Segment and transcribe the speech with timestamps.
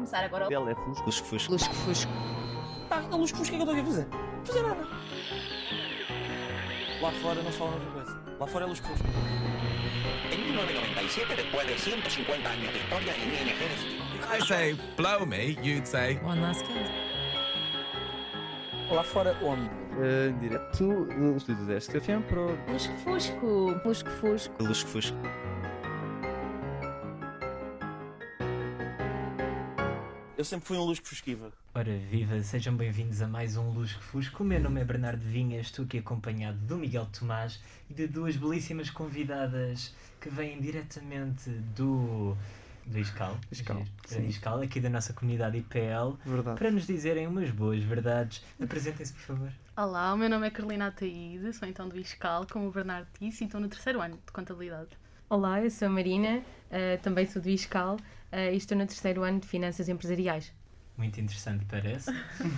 [0.00, 0.46] começar agora.
[0.46, 1.04] Ele é fusco.
[1.04, 1.52] Lusco-fusco.
[1.52, 2.12] Lusco-fusco.
[2.88, 4.08] Pá, a luz que o que é que eu estou aqui a fazer?
[4.08, 4.86] Não fazer nada.
[7.00, 8.20] Lá fora não se fala a mesma coisa.
[8.40, 9.06] Lá fora é luz que fusco.
[10.32, 13.50] En 1997, después de 150 años de historia en ING,
[14.14, 16.90] If I say blow me, you'd say One last kiss.
[18.90, 19.70] Lá fora onde?
[19.92, 23.80] Uh, direto do estúdio deste café para o Lusco-fusco.
[23.84, 24.54] Lusco-fusco.
[24.62, 25.16] lusco-fusco.
[30.40, 31.52] Eu sempre fui um luz que fusquiva.
[31.74, 34.42] Ora viva, sejam bem-vindos a mais um Lusco Fusco.
[34.42, 38.36] O meu nome é Bernardo Vinha, estou aqui acompanhado do Miguel Tomás e de duas
[38.36, 42.34] belíssimas convidadas que vêm diretamente do,
[42.86, 44.28] do Iscal, Iscal, sim.
[44.28, 46.58] Iscal, aqui da nossa comunidade IPL, Verdade.
[46.58, 48.42] para nos dizerem umas boas verdades.
[48.58, 49.52] Apresentem-se, por favor.
[49.76, 53.44] Olá, o meu nome é Carolina Ataíde, sou então do ISCAL, como o Bernardo disse,
[53.44, 54.88] e estou no terceiro ano de contabilidade.
[55.28, 57.98] Olá, eu sou a Marina, eh, também sou do ISCAL
[58.32, 60.52] eh, e estou no terceiro ano de Finanças Empresariais.
[60.96, 62.10] Muito interessante, parece.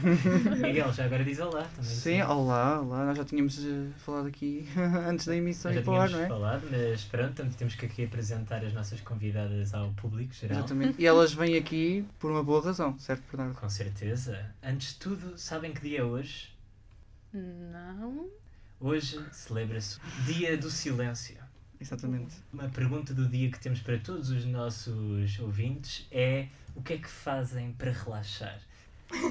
[0.60, 1.84] Miguel, já agora diz olá também.
[1.84, 4.68] Sim, olá, olá, nós já tínhamos eh, falado aqui
[5.08, 6.26] antes da emissão Já tínhamos não é?
[6.26, 10.58] falado, mas pronto, também temos que aqui apresentar as nossas convidadas ao público geral.
[10.58, 11.00] Exatamente.
[11.00, 13.54] E elas vêm aqui por uma boa razão, certo, Bernardo?
[13.54, 14.44] Com certeza.
[14.60, 16.52] Antes de tudo, sabem que dia é hoje?
[17.32, 18.28] Não.
[18.80, 21.41] Hoje celebra-se o Dia do Silêncio.
[21.82, 22.36] Exatamente.
[22.52, 26.98] Uma pergunta do dia que temos para todos os nossos ouvintes é o que é
[26.98, 28.60] que fazem para relaxar?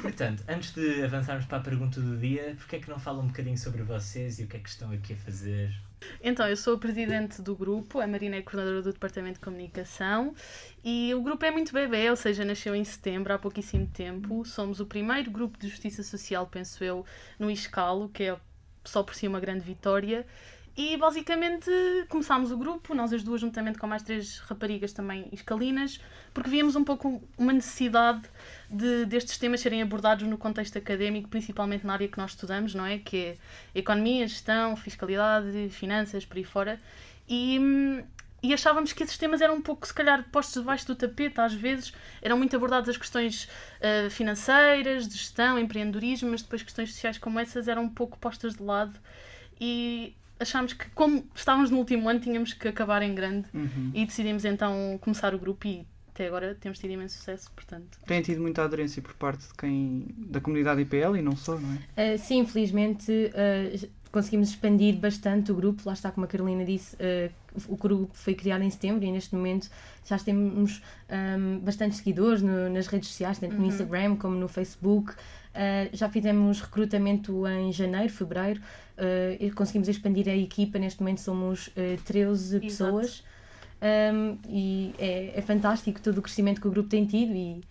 [0.01, 3.27] Portanto, antes de avançarmos para a pergunta do dia, porquê é que não falam um
[3.27, 5.73] bocadinho sobre vocês e o que é que estão aqui a fazer?
[6.21, 10.35] Então, eu sou a presidente do grupo, a Marina é coordenadora do Departamento de Comunicação
[10.83, 14.43] e o grupo é muito bebê, ou seja, nasceu em setembro, há pouquíssimo tempo.
[14.43, 17.05] Somos o primeiro grupo de justiça social, penso eu,
[17.39, 18.37] no Iscalo, que é
[18.83, 20.27] só por si uma grande vitória.
[20.75, 21.69] E basicamente
[22.07, 25.99] começámos o grupo, nós as duas, juntamente com mais três raparigas também iscalinas,
[26.33, 28.21] porque víamos um pouco uma necessidade
[28.69, 32.85] de, destes temas serem abordados no contexto académico, principalmente na área que nós estudamos, não
[32.85, 32.99] é?
[32.99, 33.37] Que é
[33.79, 36.79] economia, gestão, fiscalidade, finanças, por aí fora.
[37.27, 37.59] E,
[38.41, 41.53] e achávamos que esses temas eram um pouco, se calhar, postos debaixo do tapete, às
[41.53, 41.93] vezes.
[42.21, 43.49] Eram muito abordadas as questões
[43.81, 48.55] ah, financeiras, de gestão, empreendedorismo, mas depois questões sociais como essas eram um pouco postas
[48.55, 48.97] de lado.
[49.59, 53.47] E achámos que, como estávamos no último ano, tínhamos que acabar em grande.
[53.53, 53.91] Uhum.
[53.93, 57.97] E decidimos então começar o grupo e até agora temos tido imenso sucesso, portanto.
[58.05, 60.07] Tem tido muita aderência por parte de quem.
[60.17, 61.77] da comunidade IPL e não só, não é?
[62.13, 66.97] Eh, sim, infelizmente eh, conseguimos expandir bastante o grupo, lá está como a Carolina disse,
[66.99, 67.31] eh,
[67.67, 69.69] o grupo foi criado em setembro e neste momento
[70.05, 75.13] já temos ahm, bastante seguidores no- nas redes sociais, tanto no Instagram como no Facebook.
[75.53, 78.61] Eh, já fizemos recrutamento em janeiro, fevereiro,
[78.97, 82.61] eh, e conseguimos expandir a equipa, neste momento somos eh, 13 Exato.
[82.67, 83.23] pessoas.
[83.83, 87.61] Um, e é, é fantástico todo o crescimento que o grupo tem tido e,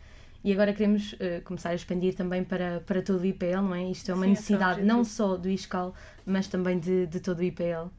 [0.43, 3.85] e agora queremos uh, começar a expandir também para, para todo o IPL, não é?
[3.91, 5.17] Isto é uma Sim, é necessidade não objetivo.
[5.29, 5.95] só do ISCAL,
[6.27, 7.91] mas também de, de todo o IPL.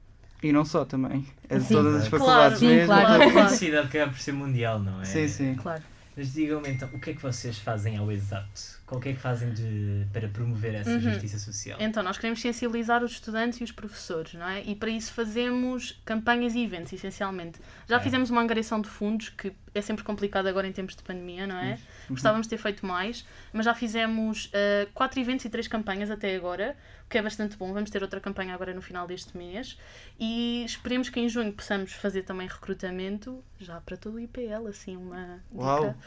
[0.43, 1.25] E não só também.
[1.47, 1.75] É de Sim.
[1.75, 2.25] todas as Claro.
[2.25, 2.85] faculdades Sim, mesmo.
[2.87, 3.23] claro.
[3.23, 3.43] Uma claro.
[3.43, 5.05] necessidade que acaba por ser mundial, não é?
[5.05, 5.55] Sim, sim.
[5.55, 5.83] Claro.
[6.21, 8.79] Mas digam-me então, o que é que vocês fazem ao exato?
[8.85, 10.99] Qual que é que fazem de, para promover essa Uhum.
[10.99, 11.79] justiça social?
[11.81, 14.61] Então, nós queremos sensibilizar os estudantes e os professores, não é?
[14.63, 17.59] E para isso fazemos campanhas e eventos, essencialmente.
[17.89, 17.99] Já É.
[17.99, 21.55] fizemos uma angariação de fundos, que é sempre complicado agora em tempos de pandemia, não
[21.57, 21.79] é?
[22.07, 26.35] Gostávamos de ter feito mais, mas já fizemos ah, quatro eventos e três campanhas até
[26.35, 26.77] agora,
[27.07, 27.73] o que é bastante bom.
[27.73, 29.75] Vamos ter outra campanha agora no final deste mês
[30.19, 34.95] e esperemos que em junho possamos fazer também recrutamento, já para todo o IPL, assim,
[34.97, 35.79] uma Uau.
[35.81, 35.97] dica.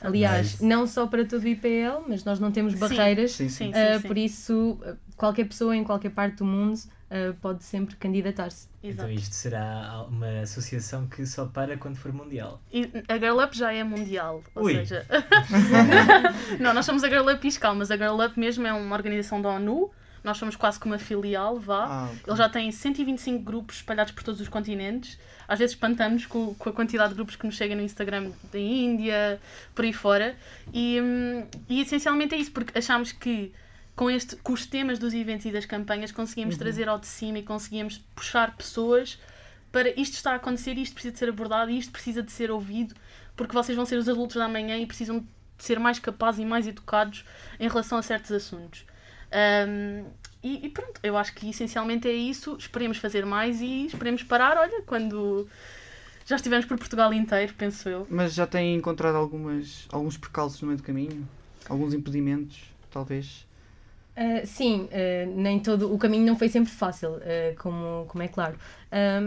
[0.00, 3.66] Aliás, Mas- não só para todo o IPL, mas nós não temos barreiras, Sim, sim.
[3.66, 4.06] Sim, sim, uh, sim.
[4.08, 4.78] por isso
[5.16, 8.68] qualquer pessoa em qualquer parte do mundo uh, pode sempre candidatar-se.
[8.82, 12.60] Então isto será uma associação que só para quando for mundial.
[12.70, 14.74] E a Girl Up já é mundial, ou Ui.
[14.74, 15.06] seja,
[16.60, 19.40] não, nós somos a Girl Up Fiscal, mas a Girl Up mesmo é uma organização
[19.40, 19.90] da ONU,
[20.24, 21.84] nós somos quase como uma filial, vá.
[21.84, 22.22] Ah, ok.
[22.26, 25.18] Ele já tem 125 grupos espalhados por todos os continentes.
[25.46, 28.58] Às vezes espantamos com, com a quantidade de grupos que nos chegam no Instagram da
[28.58, 29.38] Índia,
[29.74, 30.34] por aí fora.
[30.72, 33.52] E, hum, e essencialmente é isso, porque achamos que
[33.94, 37.38] com, este, com os temas dos eventos e das campanhas conseguimos trazer ao de cima
[37.38, 39.18] e conseguimos puxar pessoas
[39.74, 42.94] para isto está a acontecer, isto precisa de ser abordado, isto precisa de ser ouvido,
[43.34, 46.44] porque vocês vão ser os adultos da manhã e precisam de ser mais capazes e
[46.44, 47.24] mais educados
[47.58, 48.86] em relação a certos assuntos.
[49.34, 50.04] Um,
[50.42, 52.56] e, e pronto, eu acho que essencialmente é isso.
[52.58, 55.48] Esperemos fazer mais e esperemos parar, olha, quando
[56.26, 58.06] já estivemos por Portugal inteiro, penso eu.
[58.10, 61.26] Mas já têm encontrado algumas, alguns percalços no meio do caminho?
[61.68, 63.46] Alguns impedimentos, talvez?
[64.16, 67.20] Uh, sim, uh, nem todo o caminho não foi sempre fácil, uh,
[67.58, 68.56] como, como é claro.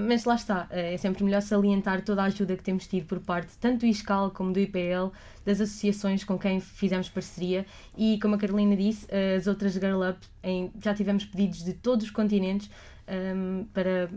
[0.07, 3.57] mas lá está, é sempre melhor salientar toda a ajuda que temos tido por parte
[3.60, 5.12] tanto do ISCAL como do IPL,
[5.45, 7.66] das associações com quem fizemos parceria
[7.98, 9.06] e, como a Carolina disse,
[9.36, 12.69] as outras Girl Up, em, já tivemos pedidos de todos os continentes
[13.07, 14.10] um, para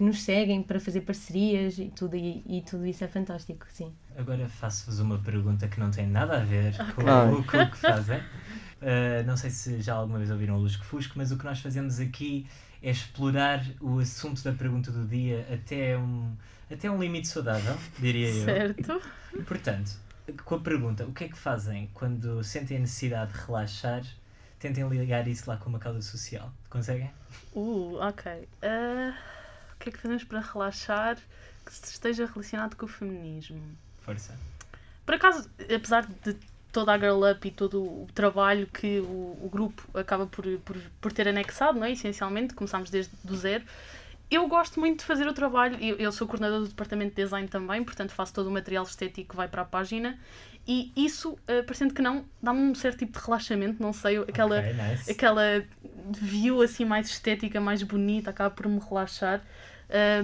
[0.00, 3.92] que nos seguem para fazer parcerias e tudo, e, e tudo isso é fantástico, sim.
[4.16, 7.24] Agora faço-vos uma pergunta que não tem nada a ver com, Ah.
[7.26, 8.16] o, com o que fazem.
[8.18, 11.60] Uh, não sei se já alguma vez ouviram o Lusco Fusco, mas o que nós
[11.60, 12.46] fazemos aqui
[12.82, 16.34] é explorar o assunto da pergunta do dia até um,
[16.72, 18.44] até um limite saudável, diria eu.
[18.46, 19.02] Certo.
[19.46, 19.98] Portanto,
[20.46, 24.02] com a pergunta, o que é que fazem quando sentem a necessidade de relaxar?
[24.58, 26.50] Tentem ligar isso lá com uma causa social.
[26.70, 27.10] Conseguem?
[27.54, 28.48] Uh, ok.
[28.62, 29.12] O
[29.80, 31.16] que é que fazemos para relaxar
[31.64, 33.60] que esteja relacionado com o feminismo?
[34.00, 34.38] Força.
[35.04, 36.36] Por acaso, apesar de
[36.70, 40.76] toda a Girl Up e todo o trabalho que o, o grupo acaba por, por,
[41.00, 41.92] por ter anexado, não é?
[41.92, 43.64] essencialmente, começámos desde do zero,
[44.30, 45.76] eu gosto muito de fazer o trabalho.
[45.80, 49.30] Eu, eu sou coordenador do departamento de design também, portanto faço todo o material estético
[49.30, 50.16] que vai para a página.
[50.68, 54.60] E isso, uh, parecendo que não, dá-me um certo tipo de relaxamento, não sei, aquela,
[54.60, 55.10] Ok, nice.
[55.10, 55.64] aquela
[56.12, 59.42] view assim mais estética, mais bonita, acaba por me relaxar.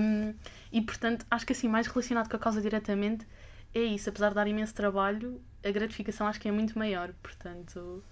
[0.01, 0.35] Um,
[0.73, 3.27] e portanto, acho que assim, mais relacionado com a causa diretamente,
[3.75, 4.09] é isso.
[4.09, 7.13] Apesar de dar imenso trabalho, a gratificação acho que é muito maior.
[7.23, 8.03] Portanto,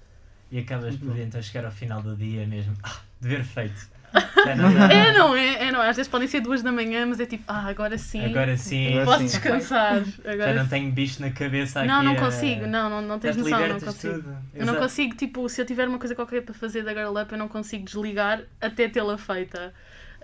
[0.51, 2.75] E acabas por então chegar ao final do dia mesmo.
[2.83, 3.89] Ah, dever feito.
[4.45, 5.65] Já não é, não é?
[5.69, 5.89] É, não é?
[5.89, 8.87] Às vezes podem ser duas da manhã, mas é tipo, ah, agora sim, Agora sim.
[8.89, 9.27] Agora posso sim.
[9.27, 10.05] descansar.
[10.05, 10.71] Já Agora não sim.
[10.71, 11.89] tenho bicho na cabeça aqui.
[11.89, 14.15] Não, não a- consigo, não, não, não Já tens te noção, não consigo.
[14.15, 14.37] tudo.
[14.55, 17.33] Eu não consigo, tipo, se eu tiver uma coisa qualquer para fazer da Girl Up,
[17.33, 19.75] eu não consigo desligar até tê-la feita.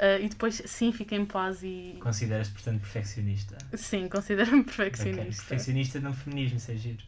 [0.03, 1.99] Ah, e depois, sim, fico em paz e.
[2.01, 3.59] Consideras-te, portanto, perfeccionista.
[3.75, 5.45] Sim, considero-me perfeccionista.
[5.45, 7.05] Perfeccionista no feminismo, isso é giro.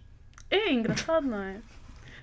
[0.51, 1.57] É engraçado, não é?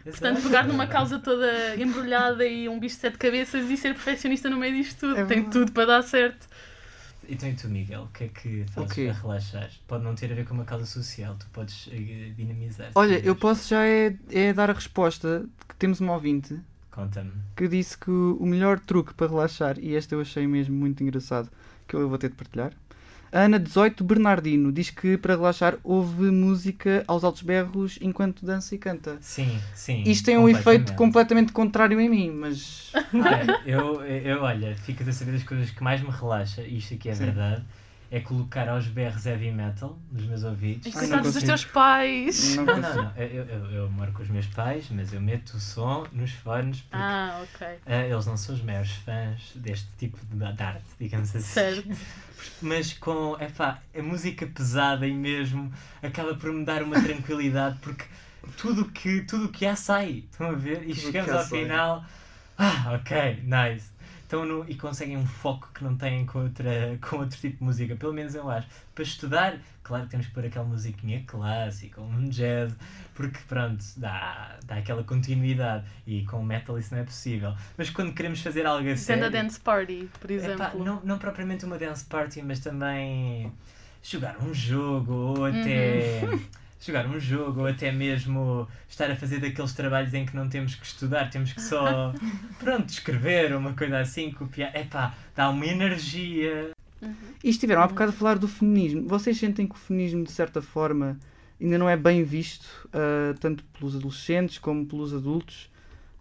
[0.04, 4.50] Portanto, pegar numa causa toda embrulhada e um bicho de sete cabeças e ser perfeccionista
[4.50, 5.18] no meio disto tudo.
[5.18, 6.48] É Tem tudo para dar certo.
[7.28, 9.06] Então e tu, Miguel, o que é que fazes O quê?
[9.06, 9.70] para relaxar?
[9.88, 12.92] Pode não ter a ver com uma causa social, tu podes eh, dinamizar.
[12.96, 16.60] Olha, eu posso já é, é dar a resposta que temos uma ouvinte
[17.00, 17.32] Conta-me.
[17.56, 21.50] que disse que o melhor truque para relaxar, e este eu achei mesmo muito engraçado,
[21.88, 22.72] que eu vou ter de partilhar.
[23.32, 28.74] A Ana 18 Bernardino diz que para relaxar ouve música aos altos berros enquanto dança
[28.74, 29.18] e canta.
[29.22, 30.02] Sim, sim.
[30.04, 31.52] Isto tem um efeito completamente.
[31.52, 36.02] contrário em mim, mas Olha, eu, eu, olha, fico a saber das coisas que mais
[36.02, 37.26] me relaxa, e isto aqui é Sim.
[37.26, 37.64] verdade,
[38.12, 40.92] é colocar aos berros heavy metal nos meus ouvidos.
[40.92, 42.56] Coitados dos teus pais.
[42.56, 43.12] não Não, não, não.
[43.16, 46.82] Eu, eu, eu moro com os meus pais, mas eu meto o som nos fones
[46.82, 47.68] porque Ah, ok.
[47.86, 51.46] ah, eles não são os maiores fãs deste tipo de, de arte, digamos assim.
[51.46, 51.90] Certo.
[52.62, 55.72] Mas com epá, a música pesada e mesmo
[56.02, 58.06] acaba por me dar uma tranquilidade porque
[58.58, 60.24] tudo que, tudo que há sai.
[60.32, 60.84] Estão a ver?
[60.84, 61.60] E Tudo chegamos ao sai.
[61.62, 62.06] final.
[62.58, 63.90] Ah, ok, nice.
[64.30, 67.64] Então, no, e conseguem um foco que não têm com, outra, com outro tipo de
[67.64, 68.68] música, pelo menos eu acho.
[68.94, 72.72] Para estudar, claro que temos que pôr aquela musiquinha clássica, um jazz,
[73.16, 75.84] porque pronto, dá, dá aquela continuidade.
[76.06, 77.56] E com metal isso não é possível.
[77.76, 80.86] Mas quando queremos fazer algo a Sendo a dance party, por Epá, exemplo.
[80.86, 83.52] não, não propriamente uma dance party, mas também
[84.04, 86.22] jogar um jogo ou até.
[86.80, 90.76] Jogar um jogo ou até mesmo estar a fazer daqueles trabalhos em que não temos
[90.76, 92.14] que estudar, temos que só,
[92.58, 94.74] pronto, escrever uma coisa assim, copiar.
[94.76, 96.72] Epá, dá uma energia.
[97.44, 99.08] E estiveram há bocado a falar do feminismo.
[99.08, 101.20] Vocês sentem que o feminismo, de certa forma,
[101.62, 105.70] ainda não é bem visto, ah, tanto pelos adolescentes como pelos adultos?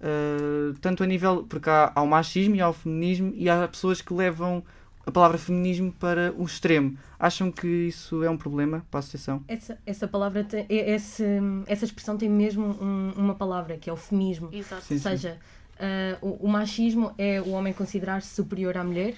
[0.00, 1.44] Ah, tanto a nível.
[1.48, 4.64] Porque há, há o machismo e há o feminismo, e há pessoas que levam
[5.08, 6.96] a palavra feminismo para o extremo.
[7.18, 9.42] Acham que isso é um problema para a associação?
[9.48, 11.24] Essa, essa palavra, tem, é- esse,
[11.66, 14.50] essa expressão tem mesmo um- uma palavra, que é o feminismo.
[14.52, 14.82] Exato.
[14.84, 15.38] Sim, Ou seja,
[15.80, 19.14] ah, o, o machismo é o homem considerar-se superior à mulher.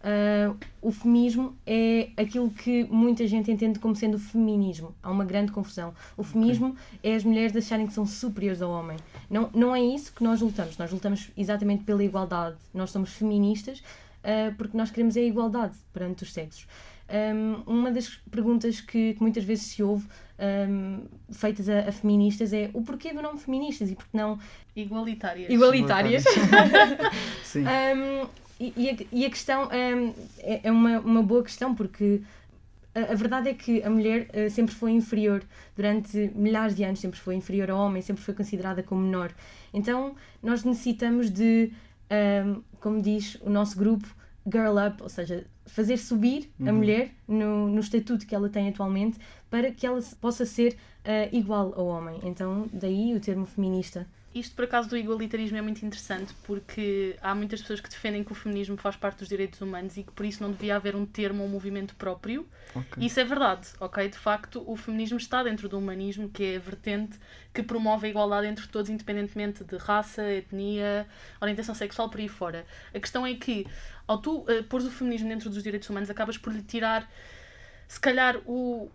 [0.00, 4.94] Ah, o feminismo é aquilo que muita gente entende como sendo o feminismo.
[5.02, 5.92] Há uma grande confusão.
[6.16, 8.96] O feminismo é as mulheres acharem que são superiores ao homem.
[9.28, 10.78] Não, não é isso que nós lutamos.
[10.78, 12.56] Nós lutamos exatamente pela igualdade.
[12.72, 13.82] Nós somos feministas
[14.22, 16.66] ah, porque nós queremos a igualdade perante os sexos.
[17.12, 20.06] Um, uma das perguntas que, que muitas vezes se ouve
[20.38, 24.38] um, feitas a, a feministas é o porquê do nome feministas e porque não
[24.74, 25.50] Igualitárias.
[25.50, 26.24] igualitárias.
[27.44, 27.64] Sim.
[27.64, 28.26] Um,
[28.58, 32.22] e, e a, e a questão um, é, é uma, uma boa questão porque
[32.94, 35.42] a, a verdade é que a mulher uh, sempre foi inferior
[35.76, 39.32] durante milhares de anos, sempre foi inferior ao homem, sempre foi considerada como menor.
[39.74, 41.72] Então nós necessitamos de,
[42.12, 44.06] um, como diz o nosso grupo,
[44.46, 46.76] girl up, ou seja, fazer subir a Uhum.
[46.76, 51.72] mulher no, no estatuto que ela tem atualmente para que ela possa ser uh, igual
[51.76, 52.20] ao homem.
[52.24, 54.06] Então daí o termo feminista.
[54.34, 58.32] Isto, por acaso, do igualitarismo é muito interessante porque há muitas pessoas que defendem que
[58.32, 61.04] o feminismo faz parte dos direitos humanos e que por isso não devia haver um
[61.04, 62.48] termo ou um movimento próprio.
[62.74, 63.04] Ok.
[63.04, 64.08] Isso é verdade, ok?
[64.08, 67.18] De facto, o feminismo está dentro do humanismo, que é a vertente
[67.52, 71.06] que promove a igualdade entre todos, independentemente de raça, etnia,
[71.40, 72.64] orientação sexual, por aí fora.
[72.94, 73.66] A questão é que,
[74.06, 77.06] ao tu uh, pôres o feminismo dentro dos direitos humanos, acabas por lhe tirar,
[77.86, 78.90] se calhar, o,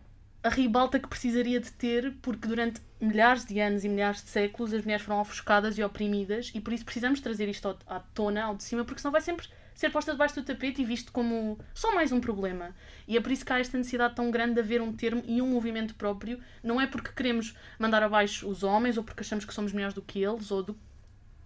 [0.47, 4.73] a ribalta que precisaria de ter, porque durante milhares de anos e milhares de séculos
[4.73, 8.55] as mulheres foram ofuscadas e oprimidas, e por isso precisamos trazer isto à tona, ao
[8.55, 11.93] de cima, porque senão vai sempre ser posta debaixo do tapete e visto como só
[11.93, 12.75] mais um problema.
[13.07, 15.39] E é por isso que há esta necessidade tão grande de haver um termo e
[15.41, 16.39] um movimento próprio.
[16.63, 20.01] Não é porque queremos mandar abaixo os homens ou porque achamos que somos melhores do
[20.01, 20.75] que eles ou do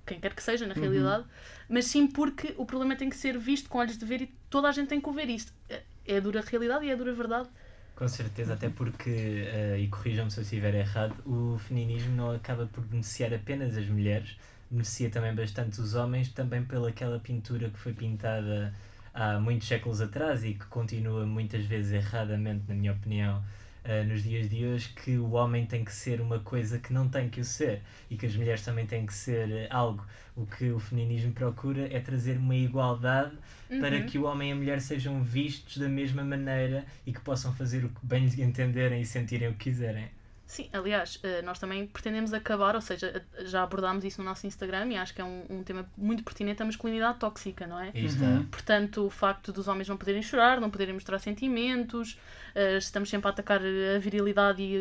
[0.05, 1.25] quem quer que seja, na realidade,
[1.69, 4.67] mas sim porque o problema tem que ser visto com olhos de ver e toda
[4.67, 5.51] a gente tem que o ver isto.
[5.69, 7.47] É- É a dura realidade e é a dura verdade.
[7.95, 9.09] Com certeza, até porque,
[9.47, 13.85] eh, e corrijam-me se eu estiver errado, o feminismo não acaba por beneficiar apenas as
[13.87, 14.37] mulheres,
[14.71, 18.73] beneficia também bastante os homens, também pelaquela pintura que foi pintada
[19.13, 23.43] há muitos séculos atrás e que continua muitas vezes erradamente, na minha opinião,
[23.83, 27.07] eh, nos dias de hoje, que o homem tem que ser uma coisa que não
[27.09, 30.05] tem que o ser e que as mulheres também têm que ser eh, algo.
[30.35, 33.31] O que o feminismo procura é trazer uma igualdade
[33.79, 34.05] para Uhum.
[34.05, 37.83] que o homem e a mulher sejam vistos da mesma maneira e que possam fazer
[37.85, 40.09] o que bem entenderem e sentirem o que quiserem.
[40.51, 44.87] Sim, aliás, eh, nós também pretendemos acabar, ou seja, já abordámos isso no nosso Instagram
[44.87, 47.93] e acho que é um, um tema muito pertinente, a masculinidade tóxica, não é?
[47.95, 48.25] Está.
[48.25, 48.45] Uhum.
[48.47, 52.19] Portanto, o facto dos homens não poderem chorar, não poderem mostrar sentimentos,
[52.53, 54.75] eh, estamos sempre a atacar a virilidade e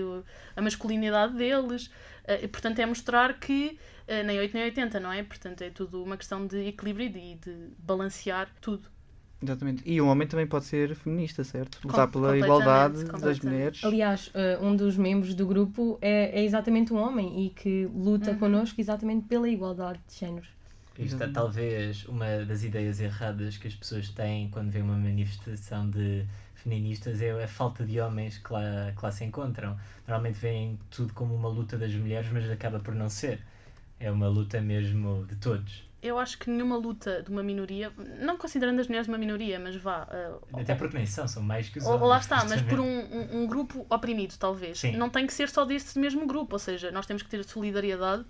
[0.56, 1.88] a masculinidade deles.
[2.24, 3.78] eh, e, portanto, é mostrar que
[4.26, 5.22] nem 8 nem 80, não é?
[5.22, 8.88] Portanto, é tudo uma questão de equilíbrio e de balancear tudo.
[9.42, 9.82] Exatamente.
[9.86, 11.80] E um homem também pode ser feminista, certo?
[11.82, 13.78] Com- Lutar pela completamente, igualdade das mulheres.
[13.82, 18.30] Aliás, eh, um dos membros do grupo é, é exatamente um homem e que luta
[18.32, 18.38] Uhum.
[18.38, 20.48] connosco exatamente pela igualdade de géneros.
[20.98, 25.88] Isto é talvez uma das ideias erradas que as pessoas têm quando vê uma manifestação
[25.90, 29.76] de feministas é a falta de homens que lá, que lá se encontram.
[30.06, 33.40] Normalmente veem tudo como uma luta das mulheres, mas acaba por não ser.
[34.00, 35.84] É uma luta mesmo de todos.
[36.02, 39.76] Eu acho que nenhuma luta de uma minoria, não considerando as mulheres uma minoria, mas
[39.76, 40.08] vá.
[40.10, 42.08] eh, Até porque nem são, são mais que os homens.
[42.08, 44.78] Lá está, mas por um, um, um grupo oprimido, talvez.
[44.80, 44.96] Sim.
[44.96, 48.24] Não tem que ser só desse mesmo grupo, ou seja, nós temos que ter solidariedade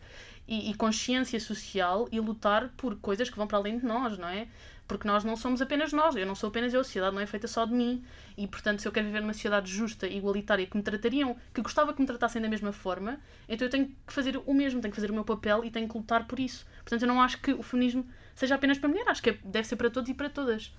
[0.49, 4.29] e, e consciência social e lutar por coisas que vão para além de nós, não
[4.29, 4.49] é?
[4.91, 7.27] Porque nós não somos apenas nós, eu não sou apenas eu, a sociedade não é
[7.27, 8.03] feita só de mim.
[8.37, 11.95] E portanto, se eu quero viver numa sociedade justa, igualitária, que me tratariam, que gostava
[11.95, 14.97] que me tratassem da mesma forma, então eu tenho que fazer o mesmo, tenho que
[14.97, 16.67] fazer o meu papel e tenho que lutar por isso.
[16.83, 18.05] Portanto, eu não acho que o feminismo
[18.35, 20.73] seja apenas para mulher, acho que é- deve ser para todos e para todas.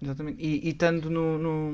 [0.00, 0.40] Exatamente.
[0.40, 1.72] E, e estando no, no,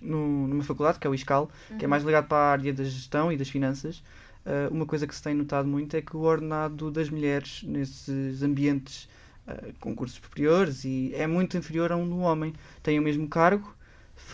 [0.00, 1.90] no- numa faculdade, que é o ISCAL, que é Uhum.
[1.90, 4.02] mais ligado para a área da gestão e das finanças,
[4.46, 8.42] eh, uma coisa que se tem notado muito é que o ordenado das mulheres nesses
[8.42, 9.06] ambientes
[9.50, 12.52] eh, com cursos superiores e é muito inferior a um do homem.
[12.82, 13.74] Têm o mesmo cargo,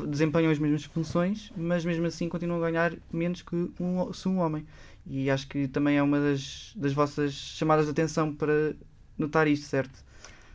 [0.09, 4.39] desempenham as mesmas funções, mas mesmo assim continuam a ganhar menos que um, se um
[4.39, 4.67] homem.
[5.07, 8.75] E acho que também é uma das, das vossas chamadas de atenção para
[9.17, 10.05] notar isto, certo?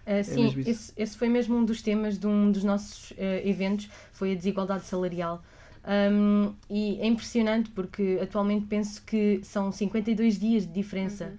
[0.06, 0.70] Uh, sim, isso.
[0.70, 3.16] esse, esse foi mesmo um dos temas de um dos nossos uh,
[3.46, 5.44] eventos, foi a desigualdade salarial.
[5.84, 11.34] Um, e é impressionante porque atualmente penso que são 52 dias de diferença.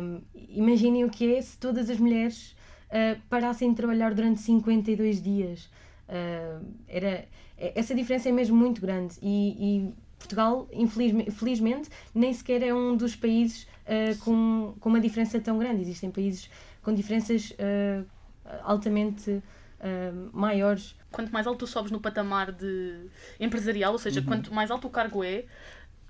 [0.00, 2.54] Um, imaginem o que é se todas as mulheres
[2.88, 5.68] uh, parassem de trabalhar durante 52 dias.
[6.08, 7.26] Uh, era,
[7.58, 12.72] é- essa diferença é mesmo muito grande e, e Portugal, infelizmente, felizmente, nem sequer é
[12.72, 15.82] um dos países uh, com, com uma diferença tão grande.
[15.82, 16.48] Existem países
[16.82, 18.06] com diferenças uh,
[18.62, 19.42] altamente
[19.80, 20.94] uh, maiores.
[21.10, 23.06] quanto mais alto tu sobes no patamar de
[23.40, 25.44] empresarial, ou seja, quanto mais alto o cargo é,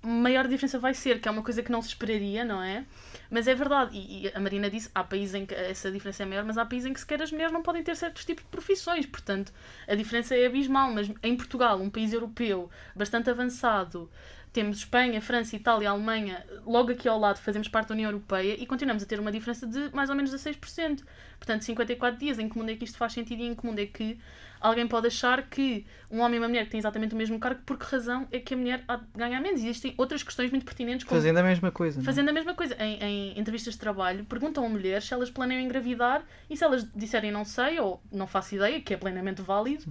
[0.02, 2.84] maior a diferença vai ser, que é uma coisa que não se esperaria, não é?
[3.30, 6.26] Mas é verdade, e, e a Marina disse, há países em que essa diferença é
[6.26, 8.50] maior, mas há países em que sequer as mulheres não podem ter certos tipos de
[8.50, 9.52] profissões, portanto,
[9.87, 14.10] a diferença é abismal, mas em Portugal, um país europeu bastante avançado,
[14.58, 18.66] temos Espanha, França, Itália, Alemanha, logo aqui ao lado fazemos parte da União Europeia e
[18.66, 21.04] continuamos a ter uma diferença de mais ou menos 16%.
[21.38, 23.78] Portanto, 54 dias, em que mundo é que isto faz sentido e em que mundo
[23.78, 24.18] é que
[24.60, 27.60] alguém pode achar que um homem e uma mulher que têm exatamente o mesmo cargo,
[27.64, 29.60] por que razão é que a mulher há de ganhar menos?
[29.60, 32.00] Existem outras questões muito pertinentes, como Fazendo a mesma coisa.
[32.00, 32.02] é?
[32.02, 32.74] fazendo a mesma coisa.
[32.82, 36.84] Em, em entrevistas de trabalho, perguntam a mulheres se elas planeiam engravidar e se elas
[36.92, 39.84] disserem não sei ou não faço ideia, que é plenamente válido,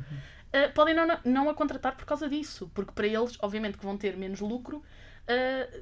[0.51, 2.70] eh, podem não, não a contratar por causa disso.
[2.74, 4.84] Porque para eles, obviamente, que vão ter menos lucro,
[5.27, 5.82] eh,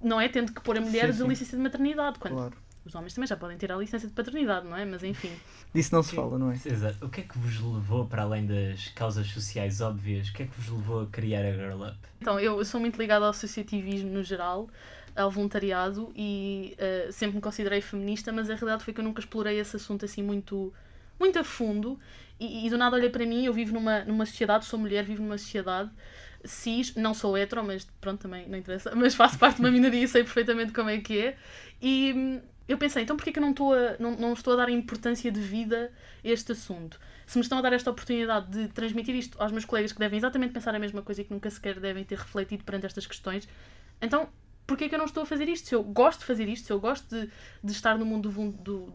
[0.00, 0.28] não é?
[0.28, 1.28] Tendo que pôr a mulher Sim, de sim.
[1.28, 2.18] licença de maternidade.
[2.18, 2.64] Quando Claro.
[2.84, 4.84] Os homens também já podem tirar a licença de paternidade, não é?
[4.84, 5.32] Mas enfim.
[5.74, 6.54] Disso não se fala, não é?
[6.54, 7.06] Exato.
[7.06, 10.46] O que é que vos levou, para além das causas sociais óbvias, o que é
[10.46, 11.96] que vos levou a criar a Girl Up?
[12.20, 14.68] Então, eu, eu sou muito ligada ao associativismo no geral,
[15.16, 19.20] ao voluntariado e eh, sempre me considerei feminista, mas a realidade foi que eu nunca
[19.20, 20.70] explorei esse assunto assim muito,
[21.18, 21.98] muito a fundo.
[22.38, 25.22] E, e do nada olhei para mim, eu vivo numa, numa sociedade, sou mulher, vivo
[25.22, 25.90] numa sociedade
[26.44, 30.04] cis, não sou hetero, mas pronto, também não interessa, mas faço parte de uma minoria
[30.04, 31.36] e sei perfeitamente como é que é.
[31.80, 34.56] E hum, eu pensei, então porquê que eu não estou a, não, não estou a
[34.56, 35.92] dar importância de vida
[36.24, 36.98] a este assunto?
[37.26, 40.18] Se me estão a dar esta oportunidade de transmitir isto aos meus colegas que devem
[40.18, 43.48] exatamente pensar a mesma coisa e que nunca sequer devem ter refletido perante estas questões,
[44.00, 44.28] então
[44.66, 45.68] porquê que eu não estou a fazer isto?
[45.68, 47.30] Se eu gosto de fazer isto, se eu gosto de,
[47.62, 48.92] de estar no mundo do, do,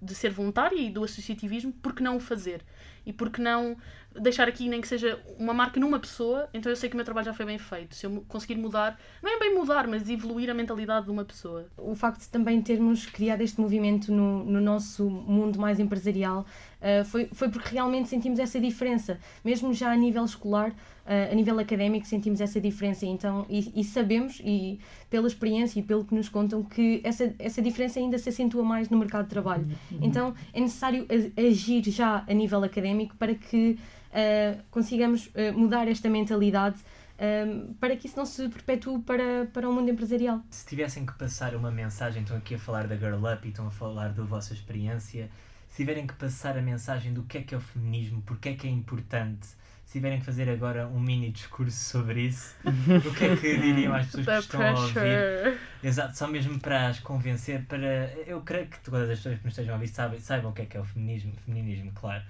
[0.00, 2.62] de ser voluntária e do associativismo, por que não o fazer?
[3.10, 3.76] E por que não
[4.18, 7.04] deixar aqui nem que seja uma marca numa pessoa, então eu sei que o meu
[7.04, 7.94] trabalho já foi bem feito.
[7.94, 11.66] Se eu conseguir mudar, não é bem mudar, mas evoluir a mentalidade de uma pessoa.
[11.76, 16.44] o facto de também termos criado este movimento no, no nosso mundo mais empresarial
[16.80, 19.18] uh, foi, foi porque realmente sentimos essa diferença.
[19.44, 23.06] Mesmo já a nível escolar, uh, a nível académico, sentimos essa diferença.
[23.06, 27.62] Então, e, e sabemos, e pela experiência e pelo que nos contam, que essa, essa
[27.62, 29.66] diferença ainda se acentua mais no mercado de trabalho.
[30.00, 33.78] Então, é necessário agir já a nível académico para que
[34.10, 36.78] uh, consigamos uh, mudar esta mentalidade.
[37.20, 40.40] um, para que isso não se perpetue para, para o mundo empresarial.
[40.50, 43.66] Se tivessem que passar uma mensagem, estão aqui a falar da Girl Up e estão
[43.66, 45.28] a falar da vossa experiência,
[45.68, 48.54] se tiverem que passar a mensagem do que é que é o feminismo, porque é
[48.54, 49.46] que é importante,
[49.84, 53.92] se tiverem que fazer agora um mini discurso sobre isso, o que é que diriam
[53.92, 55.58] às pessoas que estão a ouvir?
[55.82, 58.12] Exato, só mesmo para as convencer, para.
[58.26, 60.62] Eu creio que todas as pessoas que nos estejam a ouvir saibam, saibam o que
[60.62, 62.22] é que é o feminismo, feminismo, claro.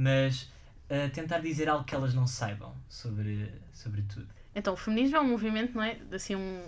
[0.00, 0.42] Mas
[0.88, 4.28] uh, tentar dizer algo que elas não saibam sobre, sobre tudo.
[4.54, 5.98] Então, o feminismo é um movimento, não é?
[6.12, 6.62] Assim, um,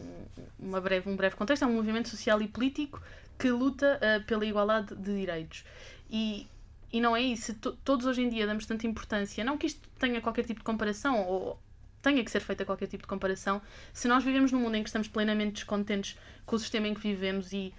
[0.59, 3.01] uma breve, um breve contexto, é um movimento social e político
[3.39, 5.65] que luta uh, pela igualdade de direitos.
[6.11, 6.49] E,
[6.93, 7.55] e não é isso.
[7.55, 10.65] To- todos hoje em dia damos tanta importância, não que isto tenha qualquer tipo de
[10.65, 11.61] comparação, ou
[12.03, 14.89] tenha que ser feita qualquer tipo de comparação, se nós vivemos num mundo em que
[14.89, 17.73] estamos plenamente descontentes com o sistema em que vivemos e,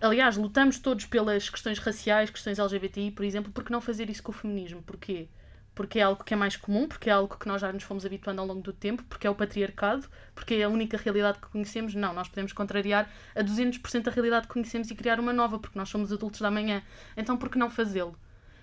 [0.00, 4.22] aliás, lutamos todos pelas questões raciais, questões LGBTI, por exemplo, por que não fazer isso
[4.22, 4.82] com o feminismo?
[4.82, 5.28] Porquê?
[5.74, 8.04] porque é algo que é mais comum, porque é algo que nós já nos fomos
[8.04, 11.48] habituando ao longo do tempo, porque é o patriarcado, porque é a única realidade que
[11.48, 11.94] conhecemos.
[11.94, 15.78] Não, nós podemos contrariar a 200% a realidade que conhecemos e criar uma nova, porque
[15.78, 16.82] nós somos adultos da manhã.
[17.16, 18.14] Então, por que não fazê-lo?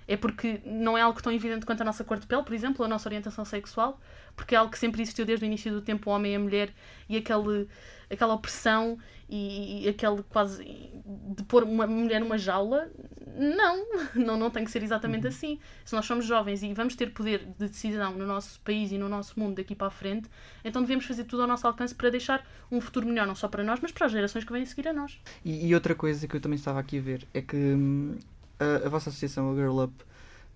[0.08, 2.78] É porque não é algo tão evidente quanto a nossa cor de pele, por exemplo,
[2.80, 4.00] ou a nossa orientação sexual,
[4.36, 6.40] porque é algo que sempre existiu desde o início do tempo, o homem e a
[6.40, 6.74] mulher,
[7.10, 7.68] e aquele,
[8.10, 8.98] aquela opressão
[9.30, 12.90] e, e aquele quase de pôr uma mulher numa jaula.
[13.38, 15.60] Não, não, não tem que ser exatamente assim.
[15.86, 19.08] Se nós somos jovens e vamos ter poder de decisão no nosso país e no
[19.08, 20.30] nosso mundo daqui para a frente,
[20.64, 23.64] então devemos fazer tudo ao nosso alcance para deixar um futuro melhor, não só para
[23.64, 25.20] nós, mas para as gerações que vêm a seguir a nós.
[25.44, 28.18] E, e outra coisa que eu também estava aqui a ver é que hum,
[28.60, 29.94] a, a vossa associação, a Girl Up,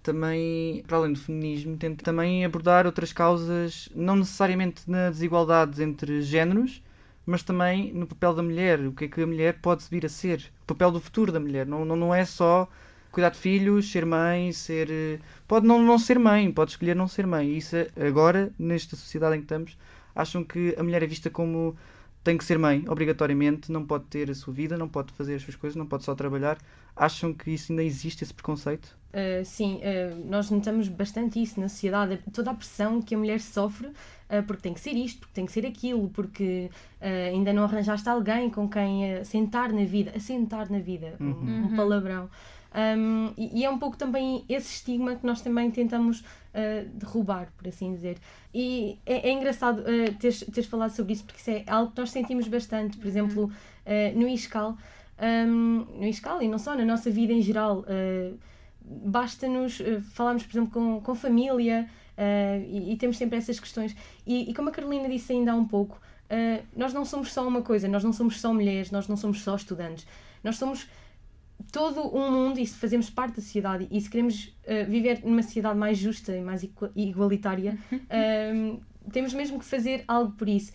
[0.01, 6.21] também, para além do feminismo, tenta também abordar outras causas, não necessariamente na desigualdade entre
[6.21, 6.81] géneros,
[7.25, 10.09] mas também no papel da mulher, o que é que a mulher pode vir a
[10.09, 11.65] ser, o papel do futuro da mulher.
[11.65, 12.67] Não, não, não é só
[13.11, 14.89] cuidar de filhos, ser mãe, ser.
[14.91, 17.49] eh, Pode não, não ser mãe, pode escolher não ser mãe.
[17.49, 19.77] E isso é- agora, nesta sociedade em que estamos,
[20.15, 21.75] acham que a mulher é vista como
[22.23, 25.41] tem que ser mãe, obrigatoriamente, não pode ter a sua vida, não pode fazer as
[25.43, 26.57] suas coisas, não pode só trabalhar.
[26.95, 28.95] Acham que isso ainda existe, esse preconceito?
[29.13, 33.41] Uh, sim, uh, nós notamos bastante isso na sociedade, toda a pressão que a mulher
[33.41, 33.91] sofre
[34.47, 36.69] porque tem que ser isto, porque tem que ser aquilo, porque
[37.01, 41.25] uh, ainda não arranjaste alguém com quem uh, sentar na vida, assentar na vida, um-
[41.25, 41.75] um, Uhum.
[41.75, 42.29] palavrão.
[42.73, 47.49] Um, e, e é um pouco também esse estigma que nós também tentamos uh, derrubar,
[47.57, 48.17] por assim dizer.
[48.53, 51.99] E é, é engraçado uh, teres, teres falado sobre isso, porque isso é algo que
[51.99, 54.77] nós sentimos bastante, por exemplo, uh, no ISCAL,
[55.49, 57.79] um, no ISCAL e não só, na nossa vida em geral.
[57.81, 58.37] uh,
[58.83, 61.87] basta-nos uh, falarmos, por exemplo, com, com família
[62.21, 63.95] uh, e, e temos sempre essas questões.
[64.25, 67.47] E, e como a Carolina disse ainda há um pouco, uh, nós não somos só
[67.47, 70.05] uma coisa, nós não somos só mulheres, nós não somos só estudantes,
[70.43, 70.87] nós somos
[71.71, 75.41] todo um mundo e se fazemos parte da sociedade e se queremos uh, viver numa
[75.41, 77.77] sociedade mais justa e mais igua- igualitária,
[79.11, 80.71] temos mesmo que fazer algo por isso.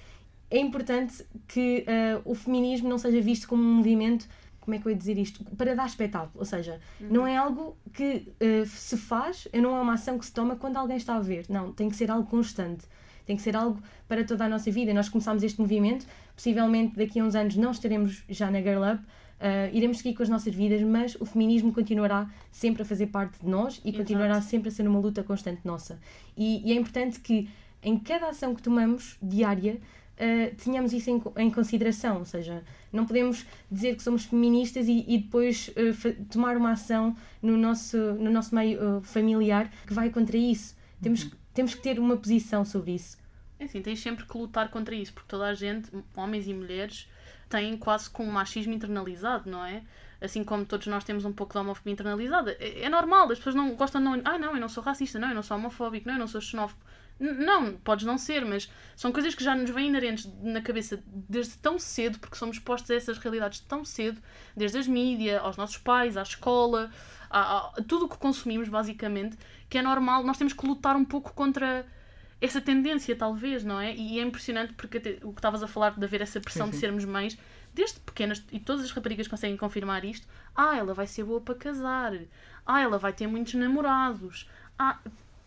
[0.48, 1.84] É importante que
[2.24, 4.28] o feminismo não seja visto como um movimento,
[4.66, 5.44] como é que eu ia dizer isto?
[5.56, 9.94] Para dar espetáculo, ou seja, não é algo que uh, se faz, não é uma
[9.94, 11.46] ação que se toma quando alguém está a ver.
[11.48, 12.84] Não, tem que ser algo constante.
[13.24, 14.92] Tem que ser algo para toda a nossa vida.
[14.92, 19.00] Nós começámos este movimento, possivelmente daqui a uns anos não estaremos já na Girl Up,
[19.02, 23.38] uh, iremos seguir com as nossas vidas, mas o feminismo continuará sempre a fazer parte
[23.40, 23.98] de nós e Exato.
[23.98, 26.00] continuará sempre a ser uma luta constante nossa.
[26.36, 27.48] E, e é importante que
[27.84, 29.80] em cada ação que tomamos diária
[30.18, 32.18] uh, tenhamos isso em, em consideração.
[32.18, 37.16] Ou seja, não podemos dizer que somos feministas e, e depois uh, tomar uma ação
[37.42, 40.76] no nosso, no nosso meio uh, familiar que vai contra isso.
[41.00, 43.18] Temos, que- temos que ter uma posição sobre isso.
[43.58, 47.08] É assim, tens sempre que lutar contra isso, porque toda a gente, homens e mulheres,
[47.48, 49.82] têm quase com um machismo internalizado, não é?
[50.20, 52.56] Assim como todos nós temos um pouco de homofobia internalizada.
[52.58, 54.20] É, é normal, as pessoas não gostam de não.
[54.24, 56.40] Ah, não, eu não sou racista, não, eu não sou homofóbico, não, eu não sou
[56.40, 56.80] xenófobo.
[57.18, 61.56] Não, podes não ser, mas são coisas que já nos vêm inerentes na cabeça desde
[61.56, 64.20] tão cedo, porque somos expostos a essas realidades tão cedo,
[64.54, 66.90] desde as mídias, aos nossos pais, à escola,
[67.30, 71.06] a, a- tudo o que consumimos, basicamente, que é normal, nós temos que lutar um
[71.06, 71.86] pouco contra
[72.40, 73.94] essa tendência, talvez, não é?
[73.94, 76.76] E é impressionante porque o que estavas a falar de haver essa pressão Sim, de
[76.76, 77.38] sermos mães,
[77.74, 81.54] desde pequenas, e todas as raparigas conseguem confirmar isto, ah, ela vai ser boa para
[81.54, 82.12] casar,
[82.66, 84.48] ah, ela vai ter muitos namorados,
[84.78, 84.98] ah,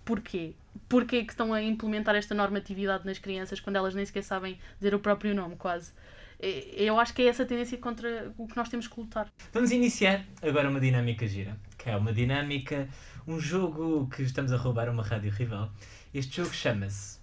[0.04, 0.56] porquê?
[0.88, 4.94] Porquê que estão a implementar esta normatividade nas crianças quando elas nem sequer sabem dizer
[4.96, 5.92] o próprio nome, quase?
[6.40, 9.28] É- Eu acho que é essa tendência contra o que nós temos que lutar.
[9.54, 12.88] Vamos iniciar agora uma dinâmica gira, que é uma dinâmica,
[13.28, 15.72] um jogo que estamos a roubar uma rádio rival.
[16.14, 17.20] Este jogo chama-se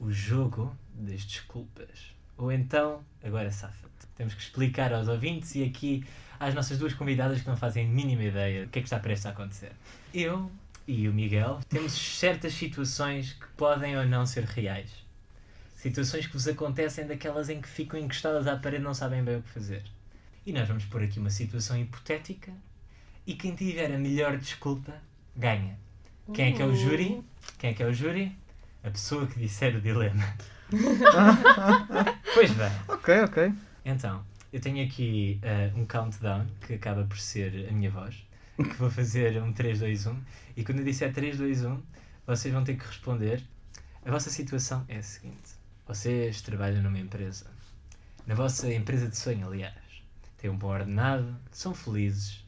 [0.00, 2.12] o jogo das desculpas.
[2.36, 4.06] Ou então, agora safa-te.
[4.16, 6.04] Temos que explicar aos ouvintes e aqui
[6.40, 9.26] às nossas duas convidadas que não fazem mínima ideia do que é que está prestes
[9.26, 9.70] a acontecer.
[10.12, 10.50] Eu
[10.92, 14.90] e o Miguel temos certas situações que podem ou não ser reais.
[15.74, 19.36] Situações que vos acontecem daquelas em que ficam encostadas à parede e não sabem bem
[19.36, 19.82] o que fazer.
[20.46, 22.52] E nós vamos pôr aqui uma situação hipotética
[23.26, 24.92] e quem tiver a melhor desculpa
[25.36, 25.78] ganha.
[26.34, 27.22] Quem é que é o júri?
[27.58, 28.36] Quem é que é o júri?
[28.84, 30.22] A pessoa que disser o dilema.
[32.34, 33.52] pois bem, Ok, ok.
[33.84, 38.24] então, eu tenho aqui eh, um countdown que acaba por ser a minha voz,
[38.56, 40.22] que vou fazer um 3, 2, 1
[40.56, 41.82] e quando eu disser 3, 2, 1,
[42.26, 43.42] vocês vão ter que responder.
[44.04, 45.54] A vossa situação é a seguinte:
[45.86, 47.46] vocês trabalham numa empresa,
[48.26, 49.74] na vossa empresa de sonho, aliás,
[50.38, 52.44] têm um bom ordenado, são felizes,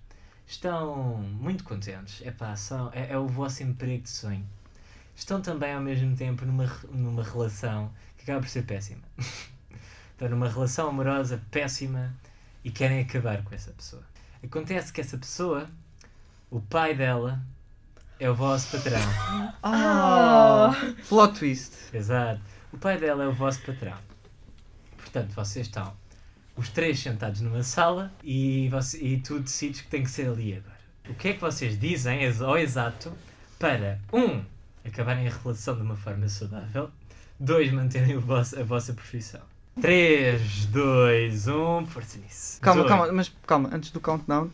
[0.46, 4.46] estão muito contentes, Epá, são, é, é o vosso emprego de sonho.
[5.16, 9.02] Estão também ao mesmo tempo numa, numa relação que acaba por ser péssima.
[10.12, 12.14] Estão numa relação amorosa péssima
[12.64, 14.02] e querem acabar com essa pessoa.
[14.42, 15.68] Acontece que essa pessoa,
[16.56, 17.40] o pai dela,
[18.20, 19.00] é o vosso patrão.
[19.62, 20.72] Ah,
[21.08, 21.72] plot twist.
[21.92, 22.40] Exato.
[22.72, 23.96] O pai dela é o vosso patrão.
[24.96, 25.92] Portanto, vocês estão
[26.56, 30.54] os três sentados numa sala e, você, e tu decides que tem que ser ali
[30.54, 30.74] agora.
[31.08, 33.12] O que é que vocês dizem ao exato
[33.58, 34.42] para, um,
[34.84, 36.90] acabarem a relação de uma forma saudável,
[37.38, 39.40] dois, manterem o vosso- a vossa profissão.
[39.80, 42.60] 3, 2, 1, força nisso.
[42.60, 42.94] Calma, Dois.
[42.94, 44.50] calma, mas calma, antes do countdown.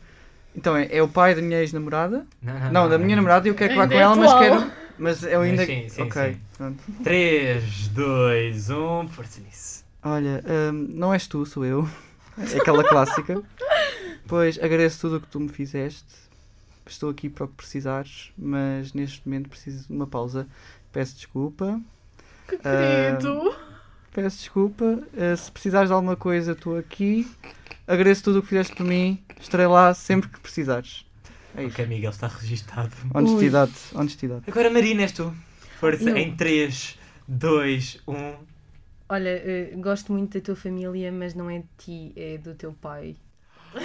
[0.55, 2.27] Então é, é o pai da minha ex-namorada?
[2.43, 4.39] Não, não, Não, da minha namorada e eu quero acabar Ainda com é ela, mas
[4.39, 4.73] quero.
[4.99, 5.65] Mas eu ainda.
[5.65, 6.33] sim, sim, ok.
[6.35, 6.41] sim.
[6.57, 6.83] pronto.
[7.05, 9.85] 3, 2, 1, força nisso.
[10.03, 11.89] Olha, hum, não és tu, sou eu.
[12.39, 13.43] É aquela clássica.
[14.27, 16.05] Pois agradeço tudo o que tu me fizeste.
[16.87, 20.47] Estou aqui para o que precisares, mas neste momento preciso de uma pausa.
[20.93, 21.81] Peço desculpa.
[22.49, 23.55] Que querido!
[24.13, 24.85] Peço desculpa.
[24.85, 27.27] Uh, se precisares de alguma coisa, estou aqui.
[27.87, 29.23] Agradeço tudo o que fizeste por mim.
[29.41, 31.05] Estarei lá sempre que precisares.
[31.57, 31.73] É isso.
[31.73, 32.93] Ok, Miguel, está registado.
[33.15, 34.45] Honestidade, honestidade.
[34.49, 35.35] Agora, Marina, és tu.
[35.79, 36.17] Força Eu.
[36.17, 36.37] em um.
[36.37, 38.35] 3, 2, 1.
[39.09, 42.73] Olha, eh, gosto muito da tua família, mas não é de ti, é do teu
[42.73, 43.17] pai.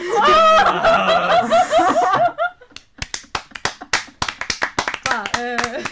[5.03, 5.83] Pá, eh,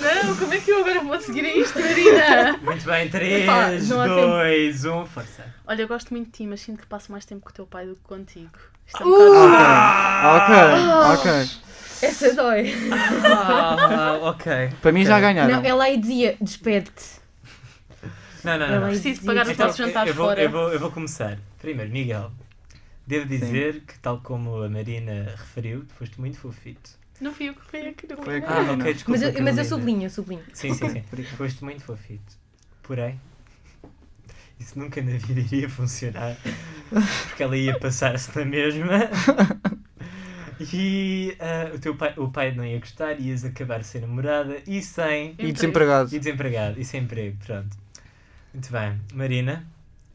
[0.00, 2.58] Não, como é que eu agora vou seguir a isto, Marina?
[2.62, 4.26] Muito bem, 3, Epá, não há tempo.
[4.32, 5.44] 2, 1, força.
[5.66, 7.66] Olha, eu gosto muito de ti, mas sinto que passo mais tempo com o teu
[7.66, 8.50] pai do que contigo.
[8.86, 10.36] Isto é um bocado...
[10.36, 10.54] Ok,
[11.14, 11.50] ok, ok.
[12.08, 12.72] essa dói.
[13.24, 14.70] Ah, ok.
[14.82, 15.56] Para mim já ganharam.
[15.56, 17.20] Não, ela aí dizia, despede-te.
[18.42, 18.80] Não, não, não.
[18.80, 18.86] Não.
[18.88, 20.42] Preciso dizia, pagar os Então, nossos jantares eu, vou, fora.
[20.42, 21.38] eu, vou, eu vou começar.
[21.60, 22.32] Primeiro, Miguel.
[23.06, 26.90] Devo dizer que, tal como a Marina referiu, tu foste muito fofito.
[27.20, 28.06] Não fui eu que fui aqui.
[28.22, 29.20] Foi a Ah, ok, desculpa.
[29.20, 30.42] Mas eu, mas eu sublinho, eu sublinho.
[30.52, 31.02] Sim, sim, sim.
[31.36, 32.38] Foste muito fofito.
[32.82, 33.20] Porém,
[34.58, 36.36] isso nunca na vida iria funcionar.
[37.28, 38.98] Porque ela ia passar-se na mesma.
[40.72, 44.82] E ah, o teu pai, o pai não ia gostar, ias acabar sem namorada e
[44.82, 45.34] sem.
[45.38, 46.14] E desempregado.
[46.14, 47.74] E desempregado, e sem emprego, pronto.
[48.52, 49.00] Muito bem.
[49.14, 49.64] Marina,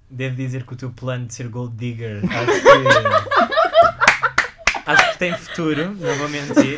[0.08, 3.55] devo dizer que o teu plano de ser gold digger acho que.
[4.86, 6.76] acho que tem futuro, não vou mentir.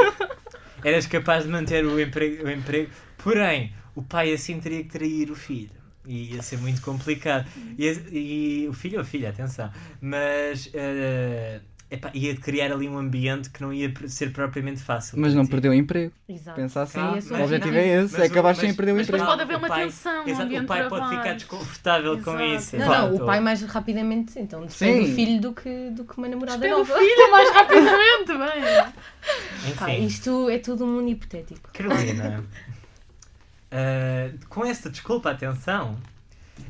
[0.84, 5.32] Eras capaz de manter o emprego, o emprego, porém, o pai assim teria que trair
[5.32, 5.72] o filho.
[6.06, 7.50] E ia ser muito complicado.
[7.78, 9.70] E, e o filho a filha, atenção.
[10.00, 15.18] Mas eh, epá, ia criar ali um ambiente que não ia ser propriamente fácil.
[15.20, 16.12] Mas não perdeu o emprego.
[16.28, 16.56] Exato.
[16.60, 17.00] Pensa assim.
[17.18, 17.78] Esse o o objetivo objetivo.
[17.78, 19.26] é esse, Mas é o- acabar mas- sem perder o mas emprego.
[19.26, 22.32] pode haver uma o pai- tensão exato, ambiente O pai de pode ficar desconfortável com
[22.40, 22.44] Exato.
[22.44, 22.78] isso.
[22.78, 23.08] Não, exato.
[23.10, 25.02] não, o pai mais rapidamente, então, Sim.
[25.02, 26.98] o filho do que, do que uma namorada Despede o nova.
[27.00, 29.74] filho mais rapidamente, bem.
[29.76, 31.70] Pá, Enfim, isto é tudo um mundo hipotético.
[31.74, 32.44] Carolina,
[33.72, 35.98] ah, com esta desculpa, atenção,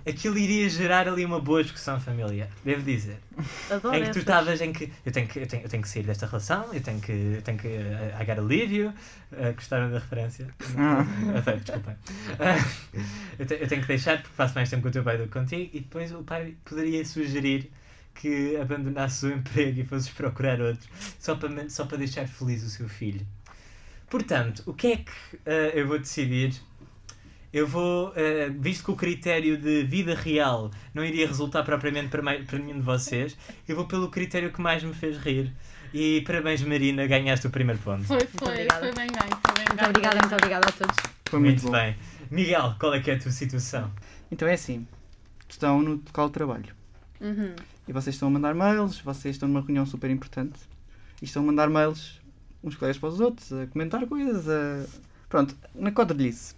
[0.07, 3.17] aquilo iria gerar ali uma boa discussão familiar, devo dizer.
[3.69, 5.89] Adoro em que tu estavas em que eu tenho que, eu tenho, eu tenho que
[5.89, 8.89] sair desta relação, eu tenho que, eu tenho que uh, I gotta leave you.
[9.31, 10.47] Uh, gostaram da referência?
[10.77, 11.05] Ah.
[11.43, 11.95] Sei, desculpem.
[12.39, 12.65] Ah,
[13.37, 15.23] eu, te- eu tenho que deixar porque passo mais tempo com o teu pai do
[15.23, 17.71] que contigo e depois o pai poderia sugerir
[18.15, 20.87] que abandonasses o emprego e fosses procurar outro
[21.19, 23.25] só para, só para deixar feliz o seu filho.
[24.09, 25.11] Portanto, o que é que
[25.45, 26.53] ah, eu vou decidir?
[27.57, 32.21] Eu vou, ah, visto que o critério de vida real não iria resultar propriamente para,
[32.21, 33.35] mai- para nenhum de vocês,
[33.67, 35.51] eu vou pelo critério que mais me fez rir.
[35.93, 38.03] E parabéns, Marina, ganhaste o primeiro ponto.
[38.03, 40.95] Foi, foi, foi bem ganho, foi bem Muito obrigada, muito obrigada a todos.
[41.29, 41.71] Foi muito, bom.
[41.71, 41.95] bem.
[42.29, 43.89] Miguel, qual é que é a tua situação?
[44.29, 44.85] Então é assim:
[45.49, 46.75] estão no local de trabalho
[47.19, 47.55] Uhum.
[47.87, 50.59] e vocês estão a mandar mails, vocês estão numa reunião super importante
[51.21, 52.21] e estão a mandar mails
[52.63, 54.85] uns colegas para os outros, a comentar coisas, a...
[55.27, 56.53] pronto, na quadrilhice.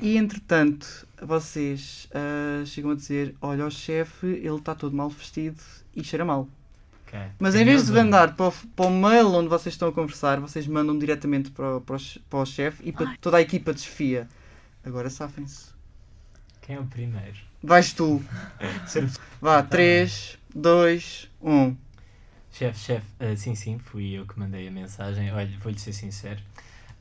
[0.00, 5.60] E entretanto, vocês ah, chegam a dizer: Olha, o chefe, ele está todo mal vestido
[5.94, 6.48] e cheira mal.
[7.06, 7.18] Ok.
[7.38, 10.40] Mas em vez de mandar para o, para o mail onde vocês estão a conversar,
[10.40, 13.72] vocês mandam diretamente para o, para o, para o chefe e para toda a equipa
[13.72, 14.28] desfia.
[14.84, 15.72] Agora safem-se.
[16.60, 17.36] Quem é o primeiro?
[17.62, 18.22] Vais tu.
[19.40, 21.76] Vá, 3, 2, 1.
[22.52, 25.32] Chefe, chefe, ah, sim, sim, fui eu que mandei a mensagem.
[25.32, 26.40] Olha, vou-lhe ser sincero.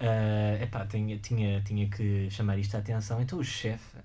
[0.05, 3.21] Ah, epá, tinha, tinha, tinha que chamar isto à atenção.
[3.21, 3.97] Então o chefe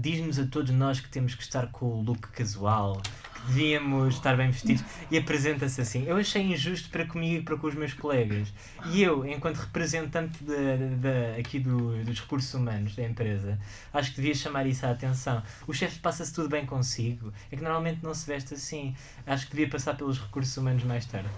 [0.00, 4.36] diz-nos a todos nós que temos que estar com o look casual, que devíamos estar
[4.36, 6.02] bem vestidos e apresenta-se assim.
[6.04, 8.52] Eu achei injusto para comigo e para com os meus colegas.
[8.86, 10.54] E eu, enquanto representante da,
[10.96, 13.56] da- aqui do- dos recursos humanos da empresa,
[13.92, 15.40] acho que devia chamar isso à atenção.
[15.64, 17.32] O chefe passa-se tudo bem consigo.
[17.52, 18.96] É que normalmente não se veste assim.
[19.24, 21.28] Acho que devia passar pelos recursos humanos mais tarde.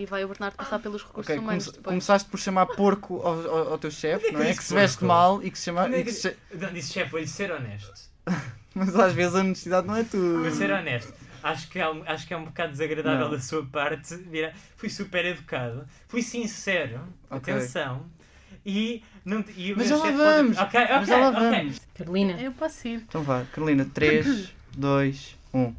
[0.00, 1.92] E vai o Bernardo passar pelos recursos Ok, humanos come- depois.
[1.92, 4.46] começaste por chamar porco ao, ao- ao teu chefe, que não é?
[4.46, 5.84] disse Que se veste mal e que se chama.
[5.94, 7.92] É que que- Não, disse chefe, vou-lhe ser honesto.
[8.74, 10.50] Mas às vezes a honestidade não é Vou tu.
[10.52, 11.12] ser honesto.
[11.42, 13.30] Acho que, é um, acho que é um bocado desagradável Não.
[13.32, 14.18] da sua parte.
[14.76, 17.52] Fui super educado, fui sincero, Ok.
[17.52, 18.06] atenção.
[18.64, 21.40] E, não, e Mas já lá chefe pode- vamos, Ok, ok, Mas já lá ok.
[21.50, 21.80] vamos.
[21.94, 23.04] Carolina, Eu posso ir.
[23.06, 25.74] Então vá, Carolina, 3, 2, 1.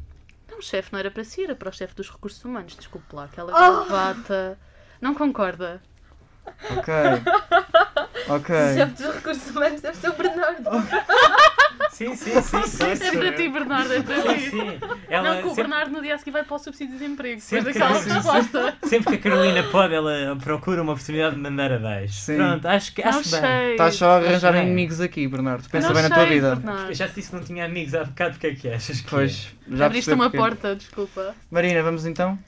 [0.62, 2.76] O chefe não era para si, era para o chefe dos recursos humanos.
[2.76, 3.84] Desculpe lá, aquela Oh!
[3.84, 4.56] gravata.
[5.00, 5.82] Não concorda?
[6.70, 6.94] Ok.
[8.28, 8.54] Ok.
[8.54, 10.70] o chefe dos recursos humanos deve ser o Bernardo.
[11.92, 12.62] Sim, sim, sim.
[12.66, 14.50] sim, É para ti, Bernardo, é para ti.
[14.50, 14.78] sim.
[15.08, 16.98] Ela, Não, que o sempre, Bernardo no dia a seguir vai para o subsídio de
[17.00, 17.40] desemprego.
[17.40, 18.14] Sempre que daquela sim, sim.
[18.16, 18.74] resposta.
[18.88, 22.14] sempre que a Carolina pode, ela procura uma oportunidade de mandar abaixo.
[22.14, 22.36] Sim.
[22.36, 23.70] Pronto, acho que Não acho bem.
[23.72, 24.62] Estás só a arranjar bem.
[24.62, 25.68] inimigos aqui, Bernardo.
[25.68, 26.56] Pensa Não bem na tua vida.
[26.56, 26.88] Bernardo.
[26.90, 29.10] Eu já te disse que não tinha amigos há bocado, porque é que achas que
[29.10, 30.38] Pois, já Abriste uma porquê.
[30.38, 31.34] porta, desculpa.
[31.50, 32.38] Marina, vamos então?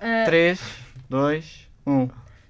[0.00, 0.60] Ah, 3,
[1.08, 2.08] 2, 1.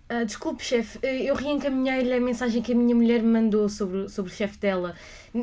[0.09, 4.31] Ah, desculpe, chefe, eu reencaminhei-lhe a mensagem que a minha mulher me mandou sobre, sobre
[4.31, 4.95] o chefe dela.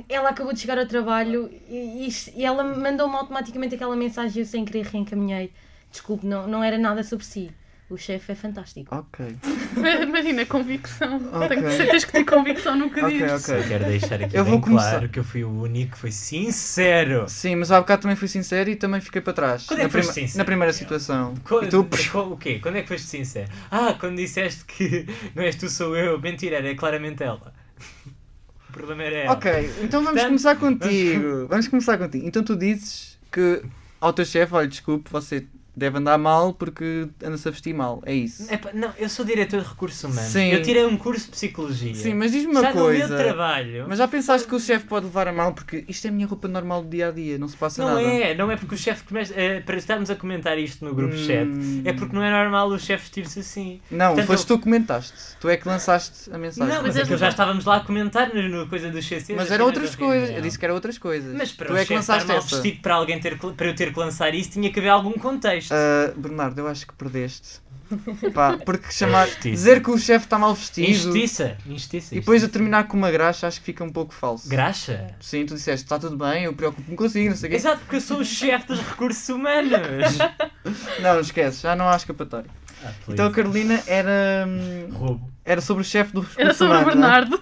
[0.08, 4.42] Ela acabou de chegar ao trabalho e, e- e ela mandou-me automaticamente aquela mensagem e
[4.42, 5.52] eu sem querer reencaminhei.
[5.92, 7.52] Desculpe, não, não era nada sobre si.
[7.92, 8.96] O chefe é fantástico.
[8.96, 9.36] Ok.
[10.02, 11.18] Imagina, convicção.
[11.34, 11.48] Ok.
[11.50, 13.44] Tem que ser, tens que ter convicção no que Ok, dizes.
[13.50, 13.60] ok.
[13.60, 14.90] Eu quero deixar aqui Eu bem vou começar.
[14.92, 17.26] claro que eu fui o único que foi sincero.
[17.28, 19.66] Sim, mas há bocado também fui sincero e também fiquei para trás.
[19.66, 20.38] Quando é na, que foste prima- sincero?
[20.38, 21.34] na primeira situação.
[21.64, 22.60] E tu, co- o quê?
[22.60, 23.50] Quando é que foste sincero?
[23.70, 26.18] Ah, quando disseste que não és tu, sou eu.
[26.18, 27.54] Mentira, era claramente ela.
[28.70, 29.34] O problema era ela.
[29.34, 29.52] Ok,
[29.84, 31.46] então vamos Portanto, começar contigo.
[31.50, 32.26] Vamos começar contigo.
[32.26, 33.62] Então tu dizes que
[34.00, 35.46] ao teu chefe, olha, desculpe, você
[35.82, 38.02] deve andar mal porque anda-se a vestir mal.
[38.06, 38.52] É isso.
[38.54, 40.32] Epá, não, eu sou diretor de recursos humanos.
[40.32, 40.48] Sim.
[40.52, 41.94] Eu tirei um curso de psicologia.
[41.96, 43.08] Sim, mas diz-me uma Já coisa.
[43.08, 43.86] meu trabalho.
[43.88, 46.28] Mas já pensaste que o chefe pode levar a mal porque isto é a minha
[46.28, 48.02] roupa normal do dia a dia, não se passa Não nada.
[48.02, 49.34] é, não é porque o chefe começa.
[49.36, 51.18] eh, para estarmos a comentar isto no grupo Hum.
[51.18, 51.48] chat,
[51.86, 53.82] é porque não é normal o chefe vestir-se assim.
[53.90, 55.14] Não, Portanto, foste tu que comentaste.
[55.40, 56.72] Tu é que lançaste a mensagem.
[56.74, 59.34] Não, mas Mas é que eu- já estávamos lá a comentar no, coisa do CC.
[59.34, 60.20] Mas da era cena outras coisas.
[60.22, 60.38] reunião.
[60.38, 61.36] Eu disse que era outras coisas.
[61.36, 63.68] Mas para tu o é que chefe estar lançaste mal vestido para, alguém ter, para
[63.68, 65.71] eu ter que lançar isso, tinha que haver algum contexto.
[65.72, 67.60] Ah, Bernardo, eu acho que perdeste.
[68.34, 69.26] Pá, porque chamar.
[69.28, 69.50] Justiça.
[69.50, 71.58] Dizer que o chefe está mal vestido Injustiça.
[71.66, 72.16] Injustiça.
[72.16, 74.48] e depois a terminar com uma graxa acho que fica um pouco falso.
[74.48, 75.08] Graxa?
[75.20, 77.58] Sim, tu disseste, está tudo bem, eu preocupo-me consigo, não sei o quê.
[77.58, 79.72] Exato, porque eu sou o chefe dos recursos humanos.
[81.02, 82.50] Não, não esquece, já não há escapatória.
[82.84, 84.46] Ah, Então a Carolina era.
[84.48, 85.30] hum, Roubo.
[85.44, 87.42] Era sobre o chefe do Era sobre o recurso humano, Bernardo.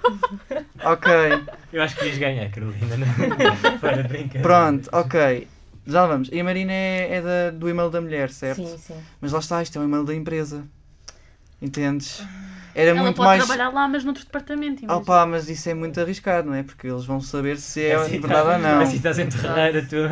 [0.50, 0.94] não é?
[0.94, 1.12] Ok,
[1.74, 2.96] Eu acho que quis ganhar, Carolina.
[2.98, 3.78] Não?
[3.80, 4.42] Para brincar.
[4.42, 5.48] pronto, ok.
[5.89, 6.30] Já lá vamos.
[6.32, 8.65] E a Marina é, é da- do e-mail da mulher, certo?
[8.65, 8.95] Sim, sim.
[9.19, 10.63] Mas lá está, isto é o e-mail da empresa.
[11.62, 12.23] Entendes?
[12.75, 13.43] Era Ela muito pode mais.
[13.45, 14.82] trabalhar lá, mas noutro departamento.
[14.84, 15.06] Ah imagina.
[15.06, 16.63] pá, mas isso é muito arriscado, não é?
[16.63, 18.82] Porque eles vão saber se é Assim verdade tá- ou não.
[18.82, 20.06] Assim estás a enterrar a tua.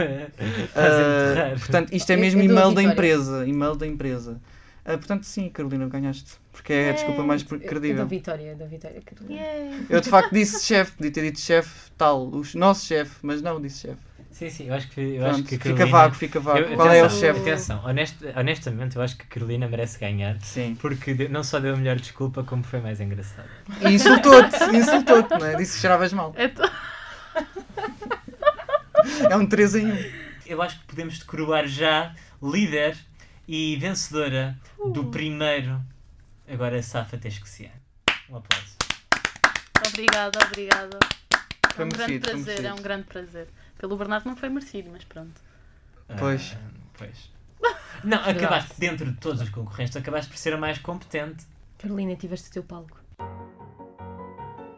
[0.66, 1.60] Estás a Ah, enterrar.
[1.60, 2.92] portanto, isto é Eu- mesmo e-mail da vitória.
[2.92, 3.48] empresa.
[3.48, 4.42] E-mail da empresa.
[4.84, 6.34] Ah, portanto, sim, Carolina, ganhaste.
[6.52, 8.08] Porque é a desculpa mais credível.
[8.08, 9.42] vitória, eu dou vitória, Carolina.
[9.90, 13.62] Eu de facto disse chefe, podia ter dito chefe tal, o nosso chefe, mas não
[13.62, 14.02] disse chefe.
[14.38, 15.02] Sim, sim, eu acho que.
[15.02, 16.60] Eu acho que a fica Carolina- vago, fica vago.
[16.60, 17.40] Eu- Qual é o atenção, chefe?
[17.40, 20.40] Atenção, honest- honestamente, eu acho que a Carolina merece ganhar.
[20.42, 20.76] Sim.
[20.80, 23.50] Porque deu- não só deu a melhor desculpa, como foi mais engraçado.
[23.82, 25.56] E insultou-te, insultou-te, não é?
[25.56, 26.34] Disse que cheiravas mal.
[26.38, 26.72] É to-
[29.30, 30.12] É um 3 em 1.
[30.46, 32.96] Eu acho que podemos coroar já líder
[33.48, 34.56] e vencedora
[34.94, 35.82] do primeiro.
[36.48, 37.72] Agora safa ser.
[38.30, 38.76] Um aplauso.
[39.88, 41.00] Obrigada, obrigada.
[41.34, 43.48] É Foi um grande prazer, é um grande prazer.
[43.78, 45.40] Pelo Bernardo não foi merecido, mas pronto.
[46.18, 46.56] Pois.
[46.56, 47.32] Ah, pois.
[48.04, 51.46] Não, acabaste dentro de todos os concorrentes, tu acabaste por ser a mais competente.
[51.78, 52.98] Carolina, tiveste o teu palco.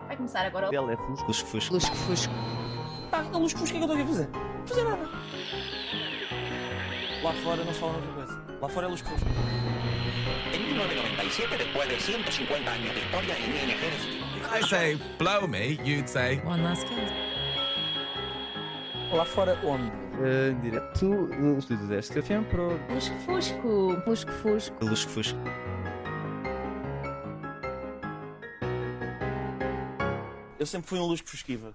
[0.08, 1.28] Vai começar agora o Ele é fusco.
[1.28, 1.74] Lusco-fusco.
[1.74, 2.34] lusco-fusco.
[3.12, 4.30] Pá, a luz que fusca, o que é que eu estou aqui a fazer?
[4.30, 5.10] Não fazer nada.
[7.24, 8.44] Lá fora não se fala outra coisa.
[8.62, 9.30] Lá fora é luz que fusca.
[10.54, 13.78] En 1997, después de 150 años de historia en ING,
[14.52, 17.29] I say blow me, you'd say One last kiss.
[19.12, 19.92] Lá fora onde?
[20.20, 23.68] Uh, direto do estúdio da SKFM para o Lusco-fusco.
[24.06, 24.86] Lusco-fusco.
[24.86, 25.40] Lusco-fusco.
[30.60, 31.74] Eu sempre fui um luz que fusquiva.